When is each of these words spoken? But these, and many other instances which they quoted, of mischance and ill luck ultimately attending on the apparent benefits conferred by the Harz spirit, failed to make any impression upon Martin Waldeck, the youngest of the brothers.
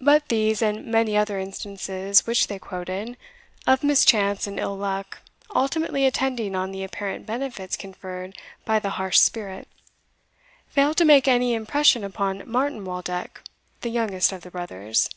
But 0.00 0.30
these, 0.30 0.60
and 0.62 0.84
many 0.84 1.16
other 1.16 1.38
instances 1.38 2.26
which 2.26 2.48
they 2.48 2.58
quoted, 2.58 3.16
of 3.68 3.84
mischance 3.84 4.48
and 4.48 4.58
ill 4.58 4.76
luck 4.76 5.20
ultimately 5.54 6.06
attending 6.06 6.56
on 6.56 6.72
the 6.72 6.82
apparent 6.82 7.24
benefits 7.24 7.76
conferred 7.76 8.36
by 8.64 8.80
the 8.80 8.90
Harz 8.98 9.20
spirit, 9.20 9.68
failed 10.70 10.96
to 10.96 11.04
make 11.04 11.28
any 11.28 11.54
impression 11.54 12.02
upon 12.02 12.42
Martin 12.50 12.84
Waldeck, 12.84 13.44
the 13.82 13.90
youngest 13.90 14.32
of 14.32 14.40
the 14.40 14.50
brothers. 14.50 15.08